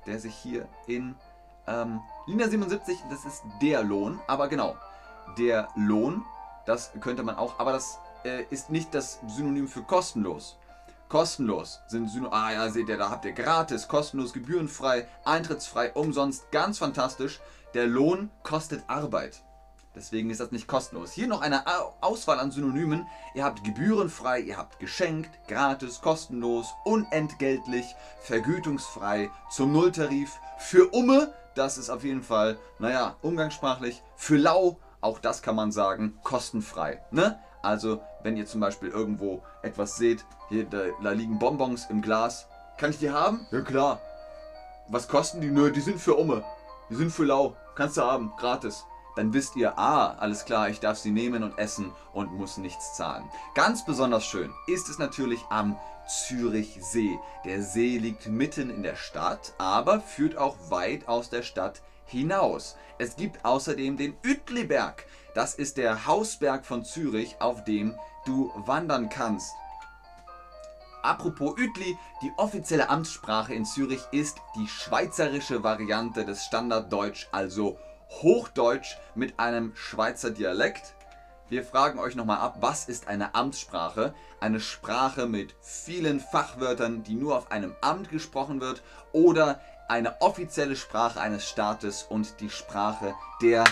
Der 0.07 0.21
sich 0.21 0.35
hier 0.35 0.69
in 0.87 1.17
ähm, 1.67 2.01
Linie 2.27 2.49
77, 2.49 2.99
das 3.11 3.25
ist 3.25 3.43
der 3.61 3.83
Lohn, 3.83 4.21
aber 4.29 4.49
genau, 4.49 4.77
der 5.37 5.69
Lohn, 5.75 6.25
das 6.65 6.93
könnte 7.01 7.25
man 7.25 7.37
auch, 7.37 7.59
aber 7.59 7.73
das 7.73 7.99
äh, 8.25 8.45
ist 8.51 8.71
nicht 8.71 8.95
das 8.95 9.21
Synonym 9.27 9.67
für 9.67 9.83
kostenlos. 9.83 10.59
Kostenlos 11.09 11.81
sind 11.87 12.11
Synonym, 12.11 12.33
ah 12.33 12.53
ja, 12.53 12.69
seht 12.69 12.89
ihr, 12.89 12.99
da 12.99 13.11
habt 13.11 13.25
ihr 13.25 13.33
gratis, 13.33 13.87
kostenlos, 13.87 14.33
gebührenfrei, 14.33 15.07
eintrittsfrei, 15.25 15.93
umsonst, 15.93 16.51
ganz 16.51 16.79
fantastisch. 16.79 17.41
Der 17.75 17.87
Lohn 17.87 18.31
kostet 18.43 18.83
Arbeit. 18.89 19.43
Deswegen 19.95 20.31
ist 20.31 20.41
das 20.41 20.51
nicht 20.51 20.67
kostenlos. 20.67 21.13
Hier 21.13 21.29
noch 21.29 21.41
eine 21.41 21.65
Auswahl 22.03 22.41
an 22.41 22.51
Synonymen. 22.51 23.07
Ihr 23.35 23.45
habt 23.45 23.65
gebührenfrei, 23.65 24.41
ihr 24.41 24.59
habt 24.59 24.79
geschenkt, 24.79 25.31
gratis, 25.47 26.01
kostenlos, 26.01 26.67
unentgeltlich, 26.85 27.87
vergütungsfrei, 28.21 29.31
zum 29.51 29.73
Nulltarif, 29.73 30.33
für 30.59 30.89
Umme, 30.89 31.33
das 31.55 31.79
ist 31.79 31.89
auf 31.89 32.05
jeden 32.05 32.23
Fall, 32.23 32.59
naja, 32.79 33.17
umgangssprachlich, 33.23 34.03
für 34.17 34.37
lau, 34.37 34.79
auch 35.01 35.19
das 35.19 35.41
kann 35.41 35.57
man 35.57 35.73
sagen, 35.73 36.19
kostenfrei. 36.23 37.01
Ne? 37.11 37.39
Also, 37.63 38.01
wenn 38.23 38.37
ihr 38.37 38.47
zum 38.47 38.61
Beispiel 38.61 38.89
irgendwo 38.89 39.43
etwas 39.63 39.97
seht, 39.97 40.25
hier, 40.49 40.65
da, 40.65 40.83
da 41.03 41.11
liegen 41.11 41.39
Bonbons 41.39 41.87
im 41.91 42.03
Glas, 42.03 42.47
kann 42.79 42.91
ich 42.91 42.99
die 42.99 43.11
haben? 43.11 43.47
Ja 43.51 43.61
klar. 43.61 44.01
Was 44.89 45.09
kosten 45.09 45.41
die? 45.41 45.51
Nö, 45.51 45.71
die 45.71 45.81
sind 45.81 46.01
für 46.01 46.15
Umme. 46.15 46.45
Die 46.91 46.95
sind 46.95 47.11
für 47.11 47.25
lau. 47.25 47.57
Kannst 47.75 47.97
du 47.97 48.03
haben, 48.03 48.33
gratis 48.39 48.85
dann 49.17 49.33
wisst 49.33 49.57
ihr, 49.57 49.79
ah, 49.79 50.15
alles 50.19 50.45
klar, 50.45 50.69
ich 50.69 50.79
darf 50.79 50.99
sie 50.99 51.11
nehmen 51.11 51.43
und 51.43 51.59
essen 51.59 51.91
und 52.13 52.33
muss 52.33 52.59
nichts 52.59 52.95
zahlen. 52.95 53.25
Ganz 53.55 53.85
besonders 53.85 54.25
schön 54.25 54.53
ist 54.67 54.89
es 54.89 54.99
natürlich 54.99 55.41
am 55.49 55.77
Zürichsee. 56.07 57.19
Der 57.45 57.63
See 57.63 57.99
liegt 57.99 58.27
mitten 58.27 58.71
in 58.71 58.83
der 58.83 58.95
Stadt, 58.95 59.55
aber 59.59 60.01
führt 60.01 60.37
auch 60.37 60.57
weit 60.69 61.09
aus 61.09 61.31
der 61.31 61.43
Stadt 61.43 61.83
hinaus. 62.07 62.77
Es 62.99 63.17
gibt 63.17 63.45
außerdem 63.45 63.97
den 63.97 64.17
Uetliberg. 64.25 65.05
Das 65.35 65.55
ist 65.55 65.77
der 65.77 66.07
Hausberg 66.07 66.65
von 66.65 66.85
Zürich, 66.85 67.37
auf 67.41 67.65
dem 67.65 67.95
du 68.25 68.51
wandern 68.57 69.09
kannst. 69.09 69.53
Apropos 71.03 71.53
Uetli, 71.57 71.97
die 72.23 72.33
offizielle 72.37 72.89
Amtssprache 72.89 73.55
in 73.55 73.65
Zürich 73.65 74.03
ist 74.11 74.39
die 74.57 74.67
schweizerische 74.67 75.63
Variante 75.63 76.25
des 76.25 76.45
Standarddeutsch, 76.45 77.29
also 77.31 77.79
Hochdeutsch 78.11 78.97
mit 79.15 79.39
einem 79.39 79.73
Schweizer 79.77 80.31
Dialekt. 80.31 80.95
Wir 81.49 81.63
fragen 81.63 82.01
euch 82.01 82.17
nochmal 82.17 82.39
ab, 82.39 82.57
was 82.61 82.89
ist 82.89 83.07
eine 83.07 83.37
Amtssprache? 83.37 84.15
Eine 84.41 84.59
Sprache 84.59 85.27
mit 85.27 85.55
vielen 85.61 86.19
Fachwörtern, 86.19 87.05
die 87.05 87.15
nur 87.15 87.37
auf 87.37 87.53
einem 87.53 87.77
Amt 87.83 88.11
gesprochen 88.11 88.61
wird 88.61 88.83
oder 89.13 89.61
eine 89.89 90.21
offizielle 90.21 90.77
Sprache 90.77 91.21
eines 91.21 91.49
Staates 91.49 92.03
und 92.03 92.41
die 92.41 92.51
Sprache 92.51 93.15
der 93.43 93.65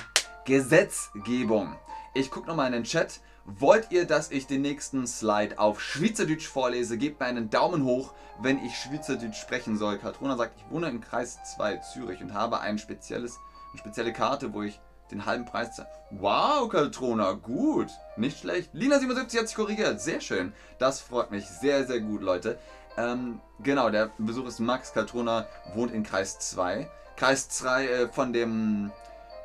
Gesetzgebung. 0.45 1.77
Ich 2.15 2.31
gucke 2.31 2.49
nochmal 2.49 2.69
in 2.69 2.73
den 2.73 2.85
Chat. 2.85 3.21
Wollt 3.47 3.91
ihr, 3.91 4.07
dass 4.07 4.31
ich 4.31 4.47
den 4.47 4.63
nächsten 4.63 5.07
Slide 5.07 5.59
auf 5.59 5.81
Schweizerdeutsch 5.81 6.47
vorlese? 6.47 6.97
Gebt 6.97 7.21
mir 7.21 7.27
einen 7.27 7.51
Daumen 7.51 7.85
hoch, 7.85 8.15
wenn 8.41 8.65
ich 8.65 8.77
Schweizerdeutsch 8.77 9.41
sprechen 9.41 9.77
soll. 9.77 9.99
Katrona 9.99 10.37
sagt, 10.37 10.57
ich 10.57 10.71
wohne 10.71 10.89
im 10.89 11.01
Kreis 11.01 11.39
2 11.57 11.77
Zürich 11.79 12.23
und 12.23 12.33
habe 12.33 12.61
ein 12.61 12.79
spezielles 12.79 13.39
eine 13.75 13.81
spezielle 13.81 14.13
Karte, 14.13 14.55
wo 14.55 14.63
ich 14.63 14.81
den 15.11 15.27
halben 15.27 15.45
Preis 15.45 15.75
zahle. 15.77 15.89
Wow, 16.11 16.69
Kaltrona, 16.69 17.33
gut. 17.33 17.89
Nicht 18.17 18.39
schlecht. 18.39 18.73
Lina77 18.75 19.39
hat 19.39 19.49
sich 19.49 19.57
korrigiert. 19.57 20.01
Sehr 20.01 20.21
schön. 20.21 20.53
Das 20.79 21.01
freut 21.01 21.31
mich 21.31 21.47
sehr, 21.47 21.85
sehr 21.85 22.01
gut, 22.01 22.23
Leute. 22.23 22.59
Ähm, 22.97 23.41
genau, 23.61 23.91
der 23.91 24.11
Besuch 24.19 24.47
ist 24.47 24.61
Max 24.61 24.93
Kaltrona, 24.93 25.47
wohnt 25.75 25.93
in 25.93 26.03
Kreis 26.03 26.39
2. 26.39 26.89
Kreis 27.17 27.49
2 27.49 27.87
äh, 27.87 28.09
von 28.09 28.33
dem 28.33 28.93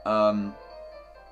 ähm, 0.05 0.53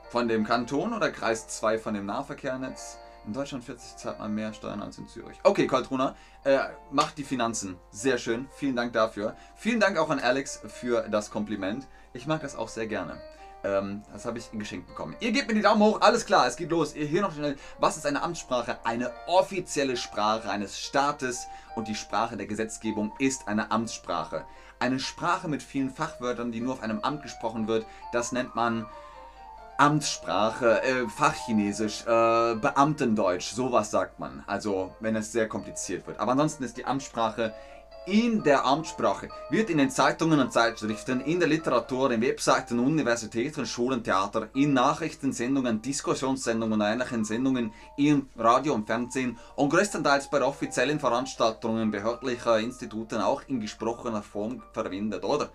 von 0.09 0.27
dem 0.27 0.45
Kanton 0.45 0.93
oder 0.93 1.11
Kreis 1.11 1.47
2 1.47 1.79
von 1.79 1.93
dem 1.93 2.05
Nahverkehrnetz? 2.05 2.97
In 3.25 3.33
Deutschland 3.33 3.65
40 3.65 3.97
zahlt 3.97 4.19
man 4.19 4.33
mehr 4.33 4.53
Steuern 4.53 4.81
als 4.81 4.97
in 4.97 5.07
Zürich. 5.07 5.37
Okay, 5.43 5.67
Kaltruna, 5.67 6.15
äh, 6.45 6.59
macht 6.91 7.17
die 7.17 7.25
Finanzen. 7.25 7.75
Sehr 7.91 8.17
schön. 8.17 8.47
Vielen 8.55 8.77
Dank 8.77 8.93
dafür. 8.93 9.35
Vielen 9.55 9.81
Dank 9.81 9.97
auch 9.97 10.09
an 10.09 10.19
Alex 10.19 10.61
für 10.65 11.09
das 11.09 11.29
Kompliment. 11.29 11.87
Ich 12.13 12.25
mag 12.25 12.41
das 12.41 12.55
auch 12.55 12.69
sehr 12.69 12.87
gerne. 12.87 13.21
Ähm, 13.67 14.03
das 14.13 14.25
habe 14.25 14.37
ich 14.37 14.49
geschenkt 14.51 14.87
bekommen. 14.87 15.15
Ihr 15.19 15.31
gebt 15.31 15.47
mir 15.47 15.55
die 15.55 15.61
Daumen 15.61 15.81
hoch, 15.81 16.01
alles 16.01 16.25
klar, 16.25 16.47
es 16.47 16.55
geht 16.55 16.69
los. 16.69 16.95
Ihr 16.95 17.05
hier 17.05 17.21
noch 17.21 17.33
schnell. 17.33 17.57
Was 17.79 17.97
ist 17.97 18.05
eine 18.05 18.21
Amtssprache? 18.21 18.77
Eine 18.85 19.11
offizielle 19.27 19.97
Sprache 19.97 20.49
eines 20.49 20.79
Staates 20.79 21.47
und 21.75 21.87
die 21.87 21.95
Sprache 21.95 22.37
der 22.37 22.47
Gesetzgebung 22.47 23.11
ist 23.19 23.47
eine 23.47 23.71
Amtssprache. 23.71 24.45
Eine 24.79 24.99
Sprache 24.99 25.47
mit 25.47 25.63
vielen 25.63 25.89
Fachwörtern, 25.89 26.51
die 26.51 26.61
nur 26.61 26.73
auf 26.73 26.83
einem 26.83 26.99
Amt 26.99 27.23
gesprochen 27.23 27.67
wird, 27.67 27.85
das 28.13 28.31
nennt 28.31 28.55
man 28.55 28.85
Amtssprache, 29.77 30.81
äh, 30.83 31.07
Fachchinesisch, 31.07 32.01
äh, 32.01 32.55
Beamtendeutsch, 32.55 33.51
sowas 33.51 33.91
sagt 33.91 34.19
man. 34.19 34.43
Also, 34.47 34.95
wenn 34.99 35.15
es 35.15 35.31
sehr 35.31 35.47
kompliziert 35.47 36.07
wird. 36.07 36.19
Aber 36.19 36.31
ansonsten 36.31 36.63
ist 36.63 36.77
die 36.77 36.85
Amtssprache 36.85 37.53
in 38.07 38.41
der 38.41 38.65
Amtssprache 38.65 39.27
wird 39.49 39.69
in 39.69 39.79
den 39.79 39.89
Zeitungen 39.89 40.39
und 40.39 40.53
Zeitschriften, 40.53 41.19
in 41.19 41.39
der 41.39 41.49
Literatur, 41.49 42.09
in 42.11 42.21
Webseiten, 42.21 42.79
Universitäten, 42.79 43.65
Schulen, 43.65 44.01
Theater, 44.01 44.47
in 44.55 44.71
Nachrichtensendungen, 44.71 45.81
Diskussionssendungen 45.81 46.79
und 46.79 46.87
ähnlichen 46.87 47.25
Sendungen 47.25 47.73
im 47.97 48.29
Radio 48.37 48.75
und 48.75 48.87
Fernsehen 48.87 49.37
und 49.57 49.69
größtenteils 49.69 50.29
bei 50.29 50.41
offiziellen 50.41 51.01
Veranstaltungen 51.01 51.91
behördlicher 51.91 52.59
Instituten 52.59 53.19
auch 53.19 53.41
in 53.47 53.59
gesprochener 53.59 54.23
Form 54.23 54.63
verwendet, 54.71 55.25
oder? 55.25 55.49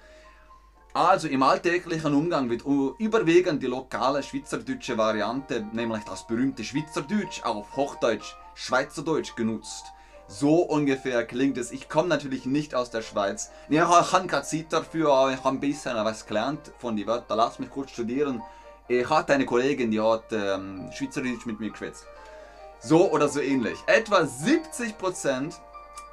Also 0.92 1.28
im 1.28 1.42
alltäglichen 1.42 2.12
Umgang 2.12 2.50
wird 2.50 2.64
überwiegend 2.98 3.62
die 3.62 3.66
lokale 3.66 4.22
schweizerdeutsche 4.22 4.98
Variante, 4.98 5.66
nämlich 5.72 6.04
das 6.04 6.26
berühmte 6.26 6.64
Schweizerdeutsch 6.64 7.42
auf 7.44 7.74
Hochdeutsch, 7.76 8.36
Schweizerdeutsch 8.54 9.34
genutzt. 9.36 9.86
So 10.32 10.62
ungefähr 10.62 11.26
klingt 11.26 11.58
es. 11.58 11.72
Ich 11.72 11.90
komme 11.90 12.08
natürlich 12.08 12.46
nicht 12.46 12.74
aus 12.74 12.88
der 12.88 13.02
Schweiz. 13.02 13.50
Ich 13.68 13.78
habe 13.78 14.26
keine 14.26 14.42
Zeit 14.42 14.72
dafür, 14.72 15.30
ich 15.30 15.44
habe 15.44 15.50
ein 15.50 15.60
bisschen 15.60 15.94
was 15.94 16.24
gelernt 16.24 16.72
von 16.78 16.96
den 16.96 17.06
Wörtern. 17.06 17.36
Lass 17.36 17.58
mich 17.58 17.68
kurz 17.68 17.90
studieren. 17.90 18.40
Ich 18.88 19.08
hatte 19.10 19.34
eine 19.34 19.44
Kollegin, 19.44 19.90
die 19.90 20.00
hat 20.00 20.32
ähm, 20.32 20.88
Schweizerdeutsch 20.90 21.44
mit 21.44 21.60
mir 21.60 21.70
geschwätzt. 21.70 22.06
So 22.80 23.12
oder 23.12 23.28
so 23.28 23.40
ähnlich. 23.40 23.78
Etwa 23.86 24.24
70 24.24 24.96
Prozent 24.96 25.60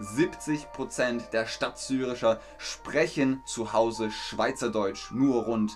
70% 0.01 1.29
der 1.29 1.45
Stadtzüricher 1.45 2.41
sprechen 2.57 3.41
zu 3.45 3.71
Hause 3.71 4.11
Schweizerdeutsch, 4.11 5.11
nur 5.11 5.45
rund 5.45 5.71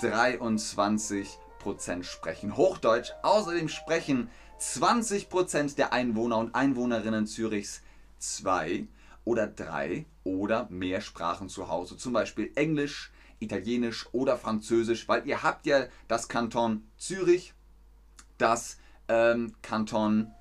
23% 0.00 2.04
sprechen 2.04 2.56
Hochdeutsch. 2.56 3.12
Außerdem 3.22 3.68
sprechen 3.68 4.30
20% 4.60 5.76
der 5.76 5.92
Einwohner 5.92 6.38
und 6.38 6.54
Einwohnerinnen 6.54 7.26
Zürichs 7.26 7.82
zwei 8.18 8.86
oder 9.24 9.46
drei 9.46 10.06
oder 10.24 10.66
mehr 10.70 11.00
Sprachen 11.00 11.48
zu 11.48 11.68
Hause, 11.68 11.96
zum 11.96 12.12
Beispiel 12.12 12.52
Englisch, 12.54 13.12
Italienisch 13.38 14.08
oder 14.12 14.36
Französisch, 14.36 15.08
weil 15.08 15.26
ihr 15.26 15.42
habt 15.42 15.66
ja 15.66 15.86
das 16.08 16.28
Kanton 16.28 16.86
Zürich, 16.96 17.54
das 18.38 18.78
ähm, 19.08 19.54
Kanton 19.62 20.32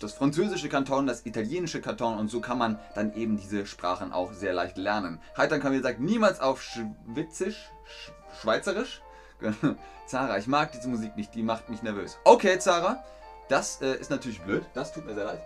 das 0.00 0.12
französische 0.12 0.68
Kanton, 0.68 1.06
das 1.06 1.24
italienische 1.24 1.80
Kanton 1.80 2.18
und 2.18 2.28
so 2.28 2.40
kann 2.40 2.58
man 2.58 2.78
dann 2.94 3.14
eben 3.14 3.38
diese 3.38 3.64
Sprachen 3.66 4.12
auch 4.12 4.32
sehr 4.32 4.52
leicht 4.52 4.76
lernen. 4.76 5.18
Heitern 5.36 5.60
kann 5.60 5.72
wie 5.72 5.78
gesagt 5.78 5.98
niemals 5.98 6.40
auf 6.40 6.62
Schwitzisch, 6.62 7.70
Sch 7.86 8.12
Schweizerisch. 8.40 9.00
Zara, 10.06 10.38
ich 10.38 10.46
mag 10.46 10.72
diese 10.72 10.88
Musik 10.88 11.16
nicht, 11.16 11.34
die 11.34 11.42
macht 11.42 11.68
mich 11.68 11.82
nervös. 11.82 12.18
Okay, 12.24 12.58
Zara, 12.58 13.04
das 13.48 13.80
äh, 13.80 13.96
ist 13.96 14.10
natürlich 14.10 14.40
blöd, 14.40 14.64
das 14.74 14.92
tut 14.92 15.06
mir 15.06 15.14
sehr 15.14 15.24
leid. 15.24 15.40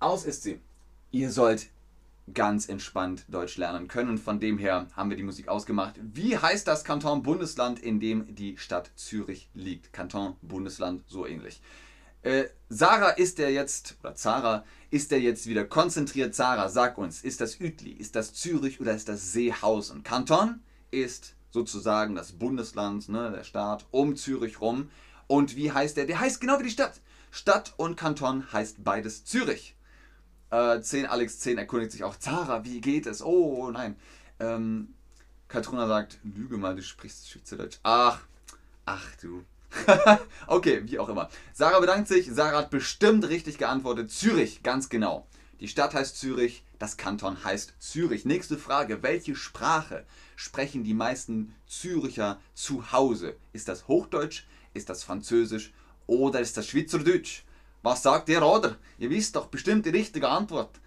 Aus 0.00 0.24
ist 0.24 0.42
sie. 0.42 0.60
Ihr 1.10 1.30
sollt 1.30 1.68
ganz 2.32 2.68
entspannt 2.68 3.24
Deutsch 3.28 3.56
lernen 3.56 3.88
können. 3.88 4.18
Von 4.18 4.40
dem 4.40 4.58
her 4.58 4.86
haben 4.94 5.10
wir 5.10 5.16
die 5.16 5.22
Musik 5.22 5.48
ausgemacht. 5.48 5.94
Wie 6.00 6.36
heißt 6.36 6.66
das 6.66 6.84
Kanton 6.84 7.22
Bundesland, 7.22 7.78
in 7.78 8.00
dem 8.00 8.34
die 8.34 8.56
Stadt 8.58 8.90
Zürich 8.96 9.48
liegt? 9.54 9.92
Kanton 9.92 10.36
Bundesland, 10.42 11.02
so 11.08 11.26
ähnlich. 11.26 11.60
Äh, 12.22 12.44
Sarah 12.68 13.10
ist 13.10 13.38
der 13.38 13.52
jetzt, 13.52 13.96
oder 14.00 14.14
Zara, 14.14 14.64
ist 14.90 15.10
der 15.10 15.20
jetzt 15.20 15.46
wieder 15.46 15.64
konzentriert? 15.64 16.34
Sarah, 16.34 16.68
sag 16.68 16.96
uns, 16.98 17.22
ist 17.22 17.40
das 17.40 17.60
Uetli, 17.60 17.90
ist 17.90 18.14
das 18.14 18.32
Zürich 18.32 18.80
oder 18.80 18.94
ist 18.94 19.08
das 19.08 19.32
Seehausen? 19.32 20.04
Kanton 20.04 20.60
ist 20.92 21.34
sozusagen 21.50 22.14
das 22.14 22.32
Bundesland, 22.32 23.08
ne, 23.08 23.32
der 23.34 23.42
Staat 23.42 23.86
um 23.90 24.14
Zürich 24.14 24.60
rum. 24.60 24.90
Und 25.26 25.56
wie 25.56 25.72
heißt 25.72 25.96
der? 25.96 26.06
Der 26.06 26.20
heißt 26.20 26.40
genau 26.40 26.60
wie 26.60 26.64
die 26.64 26.70
Stadt. 26.70 27.00
Stadt 27.32 27.74
und 27.76 27.96
Kanton 27.96 28.52
heißt 28.52 28.84
beides 28.84 29.24
Zürich. 29.24 29.74
Äh, 30.50 30.80
10 30.80 31.06
Alex 31.06 31.40
10 31.40 31.58
erkundigt 31.58 31.90
sich 31.92 32.04
auch, 32.04 32.16
Zara, 32.16 32.64
wie 32.64 32.80
geht 32.80 33.06
es? 33.06 33.22
Oh 33.22 33.70
nein. 33.72 33.96
Ähm, 34.38 34.94
Katruna 35.48 35.88
sagt, 35.88 36.18
lüge 36.22 36.56
mal, 36.56 36.76
du 36.76 36.82
sprichst 36.82 37.28
Schweizerdeutsch. 37.28 37.78
Ach, 37.82 38.20
Ach 38.84 39.16
du. 39.20 39.44
okay, 40.46 40.82
wie 40.84 40.98
auch 40.98 41.08
immer. 41.08 41.28
Sarah 41.52 41.80
bedankt 41.80 42.08
sich. 42.08 42.30
Sarah 42.30 42.58
hat 42.58 42.70
bestimmt 42.70 43.28
richtig 43.28 43.58
geantwortet. 43.58 44.10
Zürich, 44.10 44.62
ganz 44.62 44.88
genau. 44.88 45.26
Die 45.60 45.68
Stadt 45.68 45.94
heißt 45.94 46.18
Zürich, 46.18 46.64
das 46.82 46.96
Kanton 46.96 47.44
heißt 47.44 47.74
Zürich. 47.78 48.24
Nächste 48.24 48.58
Frage. 48.58 49.04
Welche 49.04 49.36
Sprache 49.36 50.04
sprechen 50.34 50.82
die 50.82 50.94
meisten 50.94 51.54
Züricher 51.64 52.40
zu 52.54 52.90
Hause? 52.90 53.36
Ist 53.52 53.68
das 53.68 53.86
Hochdeutsch? 53.86 54.46
Ist 54.74 54.88
das 54.88 55.04
Französisch? 55.04 55.72
Oder 56.08 56.40
ist 56.40 56.56
das 56.56 56.66
Schweizerdeutsch? 56.66 57.44
Was 57.84 58.02
sagt 58.02 58.28
ihr, 58.28 58.44
oder? 58.44 58.78
Ihr 58.98 59.10
wisst 59.10 59.36
doch 59.36 59.46
bestimmt 59.46 59.86
die 59.86 59.90
richtige 59.90 60.28
Antwort. 60.28 60.80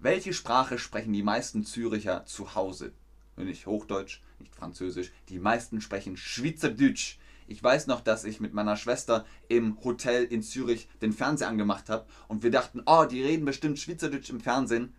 Welche 0.00 0.32
Sprache 0.32 0.76
sprechen 0.76 1.12
die 1.12 1.22
meisten 1.22 1.64
Züricher 1.64 2.26
zu 2.26 2.56
Hause? 2.56 2.90
Nicht 3.36 3.66
Hochdeutsch, 3.66 4.20
nicht 4.40 4.56
Französisch. 4.56 5.12
Die 5.28 5.38
meisten 5.38 5.80
sprechen 5.80 6.16
Schweizerdeutsch. 6.16 7.18
Ich 7.46 7.62
weiß 7.62 7.86
noch, 7.86 8.00
dass 8.00 8.24
ich 8.24 8.40
mit 8.40 8.54
meiner 8.54 8.76
Schwester 8.76 9.24
im 9.46 9.78
Hotel 9.84 10.24
in 10.24 10.42
Zürich 10.42 10.88
den 11.00 11.12
Fernseher 11.12 11.46
angemacht 11.46 11.90
habe 11.90 12.06
und 12.26 12.42
wir 12.42 12.50
dachten, 12.50 12.82
oh, 12.86 13.04
die 13.04 13.22
reden 13.22 13.44
bestimmt 13.44 13.78
Schweizerdeutsch 13.78 14.30
im 14.30 14.40
Fernsehen. 14.40 14.94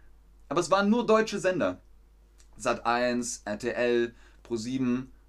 Aber 0.49 0.59
es 0.59 0.71
waren 0.71 0.89
nur 0.89 1.05
deutsche 1.05 1.39
Sender. 1.39 1.79
Sat 2.57 2.85
1, 2.85 3.43
RTL, 3.45 4.13
Pro7 4.47 4.79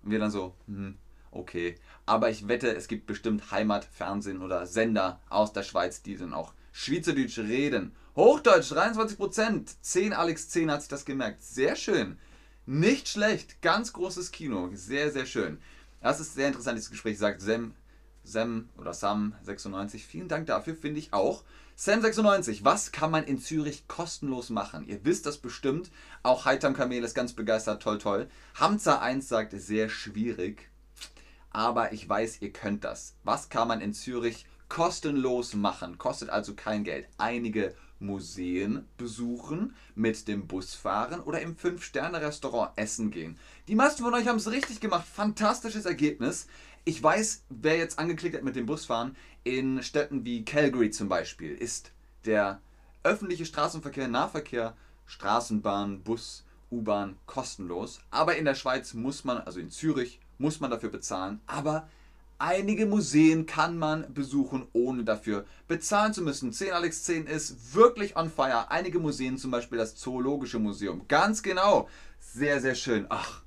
und 0.02 0.10
wir 0.10 0.18
dann 0.18 0.30
so, 0.30 0.54
hm, 0.66 0.96
okay. 1.30 1.76
Aber 2.06 2.30
ich 2.30 2.48
wette, 2.48 2.74
es 2.74 2.88
gibt 2.88 3.06
bestimmt 3.06 3.50
Heimatfernsehen 3.50 4.42
oder 4.42 4.66
Sender 4.66 5.20
aus 5.28 5.52
der 5.52 5.62
Schweiz, 5.62 6.02
die 6.02 6.16
dann 6.16 6.34
auch 6.34 6.54
Schweizerdeutsch 6.72 7.38
reden. 7.38 7.92
Hochdeutsch 8.16 8.72
23%. 8.72 9.76
10 9.80 10.12
Alex 10.12 10.48
10 10.48 10.70
hat 10.70 10.80
sich 10.80 10.88
das 10.88 11.04
gemerkt. 11.04 11.42
Sehr 11.42 11.76
schön. 11.76 12.18
Nicht 12.66 13.08
schlecht. 13.08 13.62
Ganz 13.62 13.92
großes 13.92 14.32
Kino. 14.32 14.70
Sehr, 14.74 15.12
sehr 15.12 15.26
schön. 15.26 15.58
Das 16.00 16.20
ist 16.20 16.34
sehr 16.34 16.48
interessant, 16.48 16.78
dieses 16.78 16.90
Gespräch. 16.90 17.18
Sagt 17.18 17.40
Sem, 17.42 17.74
Sem 18.24 18.68
oder 18.78 18.92
Sam96. 18.92 19.98
Vielen 19.98 20.28
Dank 20.28 20.46
dafür, 20.46 20.74
finde 20.74 20.98
ich 20.98 21.12
auch. 21.12 21.44
Sam96, 21.80 22.62
was 22.62 22.92
kann 22.92 23.10
man 23.10 23.24
in 23.24 23.38
Zürich 23.38 23.88
kostenlos 23.88 24.50
machen? 24.50 24.86
Ihr 24.86 25.02
wisst 25.06 25.24
das 25.24 25.38
bestimmt. 25.38 25.90
Auch 26.22 26.44
Heitam 26.44 26.74
Kamel 26.74 27.02
ist 27.02 27.14
ganz 27.14 27.32
begeistert. 27.32 27.82
Toll, 27.82 27.96
toll. 27.96 28.28
Hamza 28.54 28.98
1 28.98 29.26
sagt, 29.26 29.58
sehr 29.58 29.88
schwierig. 29.88 30.68
Aber 31.48 31.94
ich 31.94 32.06
weiß, 32.06 32.42
ihr 32.42 32.52
könnt 32.52 32.84
das. 32.84 33.14
Was 33.24 33.48
kann 33.48 33.66
man 33.66 33.80
in 33.80 33.94
Zürich 33.94 34.44
kostenlos 34.68 35.54
machen? 35.54 35.96
Kostet 35.96 36.28
also 36.28 36.52
kein 36.54 36.84
Geld. 36.84 37.08
Einige 37.16 37.74
Museen 37.98 38.86
besuchen, 38.98 39.74
mit 39.94 40.28
dem 40.28 40.46
Bus 40.46 40.74
fahren 40.74 41.20
oder 41.20 41.40
im 41.40 41.56
5-Sterne-Restaurant 41.56 42.72
essen 42.76 43.10
gehen. 43.10 43.38
Die 43.68 43.74
meisten 43.74 44.02
von 44.02 44.12
euch 44.12 44.26
haben 44.26 44.36
es 44.36 44.50
richtig 44.50 44.80
gemacht. 44.80 45.06
Fantastisches 45.06 45.86
Ergebnis. 45.86 46.46
Ich 46.84 47.02
weiß, 47.02 47.44
wer 47.50 47.76
jetzt 47.76 47.98
angeklickt 47.98 48.36
hat 48.36 48.42
mit 48.42 48.56
dem 48.56 48.66
Busfahren, 48.66 49.16
in 49.44 49.82
Städten 49.82 50.24
wie 50.24 50.44
Calgary 50.44 50.90
zum 50.90 51.08
Beispiel, 51.08 51.54
ist 51.54 51.92
der 52.24 52.60
öffentliche 53.02 53.46
Straßenverkehr, 53.46 54.08
Nahverkehr, 54.08 54.76
Straßenbahn, 55.06 56.02
Bus, 56.02 56.44
U-Bahn 56.70 57.16
kostenlos. 57.26 58.00
Aber 58.10 58.36
in 58.36 58.44
der 58.44 58.54
Schweiz 58.54 58.94
muss 58.94 59.24
man, 59.24 59.38
also 59.38 59.60
in 59.60 59.70
Zürich, 59.70 60.20
muss 60.38 60.60
man 60.60 60.70
dafür 60.70 60.90
bezahlen. 60.90 61.40
Aber 61.46 61.88
Einige 62.42 62.86
Museen 62.86 63.44
kann 63.44 63.76
man 63.76 64.14
besuchen, 64.14 64.66
ohne 64.72 65.04
dafür 65.04 65.44
bezahlen 65.68 66.14
zu 66.14 66.22
müssen. 66.22 66.54
10 66.54 66.72
Alex 66.72 67.04
10 67.04 67.26
ist 67.26 67.74
wirklich 67.74 68.16
on 68.16 68.30
fire. 68.30 68.70
Einige 68.70 68.98
Museen, 68.98 69.36
zum 69.36 69.50
Beispiel 69.50 69.76
das 69.76 69.94
Zoologische 69.94 70.58
Museum. 70.58 71.06
Ganz 71.06 71.42
genau. 71.42 71.90
Sehr, 72.18 72.62
sehr 72.62 72.74
schön. 72.74 73.04
Ach, 73.10 73.42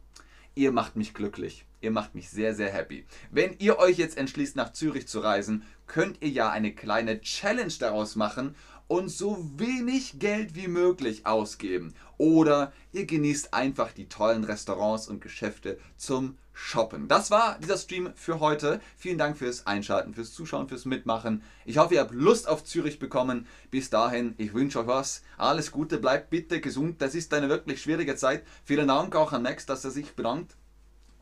ihr 0.54 0.72
macht 0.72 0.96
mich 0.96 1.16
glücklich. 1.16 1.66
Ihr 1.84 1.92
macht 1.92 2.16
mich 2.16 2.30
sehr, 2.30 2.56
sehr 2.56 2.72
happy. 2.72 3.06
Wenn 3.30 3.58
ihr 3.60 3.78
euch 3.78 3.98
jetzt 3.98 4.18
entschließt, 4.18 4.56
nach 4.56 4.72
Zürich 4.72 5.06
zu 5.06 5.20
reisen, 5.20 5.64
könnt 5.86 6.22
ihr 6.22 6.30
ja 6.30 6.50
eine 6.50 6.74
kleine 6.74 7.20
Challenge 7.20 7.74
daraus 7.78 8.16
machen 8.16 8.56
und 8.88 9.10
so 9.10 9.52
wenig 9.58 10.18
Geld 10.18 10.56
wie 10.56 10.70
möglich 10.70 11.26
ausgeben. 11.26 11.94
Oder 12.18 12.72
ihr 12.94 13.06
genießt 13.06 13.54
einfach 13.54 13.92
die 13.92 14.08
tollen 14.08 14.46
Restaurants 14.46 15.10
und 15.10 15.20
Geschäfte 15.20 15.78
zum 15.98 16.38
Shoppen. 16.54 17.10
Das 17.10 17.32
war 17.32 17.60
dieser 17.60 17.78
Stream 17.78 18.12
für 18.16 18.40
heute. 18.40 18.80
Vielen 18.96 19.18
Dank 19.18 19.38
fürs 19.38 19.68
Einschalten, 19.68 20.14
fürs 20.14 20.32
Zuschauen, 20.32 20.70
fürs 20.70 20.86
Mitmachen. 20.86 21.44
Ich 21.66 21.80
hoffe, 21.80 21.96
ihr 21.96 22.00
habt 22.00 22.14
Lust 22.14 22.48
auf 22.48 22.64
Zürich 22.64 22.98
bekommen. 22.98 23.46
Bis 23.72 23.90
dahin, 23.90 24.36
ich 24.38 24.54
wünsche 24.54 24.80
euch 24.80 24.88
was. 24.88 25.24
Alles 25.38 25.72
Gute, 25.72 25.98
bleibt 25.98 26.30
bitte 26.30 26.62
gesund. 26.62 27.02
Das 27.02 27.14
ist 27.14 27.34
eine 27.34 27.50
wirklich 27.50 27.82
schwierige 27.82 28.16
Zeit. 28.16 28.46
Vielen 28.64 28.88
Dank 28.88 29.18
auch 29.18 29.34
an 29.34 29.44
Max, 29.44 29.66
dass 29.66 29.84
er 29.84 29.92
sich 29.92 30.14
bedankt. 30.14 30.56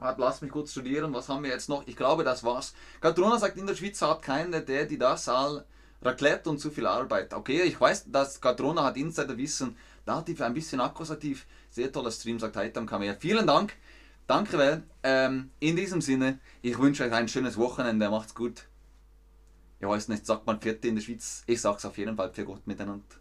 Lass 0.02 0.42
mich 0.42 0.52
kurz 0.52 0.72
studieren. 0.72 1.14
Was 1.14 1.30
haben 1.30 1.44
wir 1.44 1.52
jetzt 1.52 1.70
noch? 1.70 1.86
Ich 1.86 1.96
glaube, 1.96 2.24
das 2.24 2.44
war's. 2.44 2.74
Katrona 3.00 3.38
sagt, 3.38 3.58
in 3.58 3.68
der 3.68 3.76
Schweiz 3.76 4.02
hat 4.02 4.24
keiner, 4.24 4.60
der 4.60 4.86
die 4.86 4.98
das 4.98 5.30
all 5.30 5.64
Raclette 6.02 6.50
und 6.50 6.60
zu 6.60 6.72
viel 6.72 6.88
Arbeit. 6.88 7.34
Okay, 7.34 7.62
ich 7.62 7.80
weiß, 7.80 8.12
dass 8.12 8.42
Katrona 8.42 8.84
hat 8.84 8.98
Insiderwissen. 8.98 9.78
Dativ 10.04 10.42
ein 10.42 10.56
bisschen 10.56 10.82
akkusativ. 10.82 11.46
Sehr 11.70 11.92
toller 11.92 12.12
Stream, 12.12 12.40
sagt 12.40 12.56
Heitam 12.56 12.88
Kamea. 12.88 13.14
Vielen 13.14 13.46
Dank. 13.46 13.74
Danke, 14.26 14.58
Well. 14.58 14.84
Ähm, 15.04 15.52
in 15.60 15.76
diesem 15.76 16.02
Sinne, 16.02 16.40
ich 16.64 16.80
wünsche 16.80 17.04
euch 17.04 17.12
ein 17.12 17.28
schönes 17.28 17.58
Wochenende. 17.58 18.10
Macht's 18.10 18.34
gut. 18.34 18.66
Ich 19.80 19.88
weiß 19.88 20.08
nicht, 20.08 20.26
sagt 20.26 20.48
man 20.48 20.60
Vierte 20.60 20.88
in 20.88 20.96
der 20.96 21.04
Schweiz? 21.04 21.44
Ich 21.46 21.62
sag's 21.62 21.86
auf 21.86 21.98
jeden 21.98 22.16
Fall 22.16 22.34
für 22.34 22.46
Gott 22.46 22.66
miteinander. 22.66 23.21